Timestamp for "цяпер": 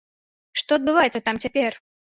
1.47-1.71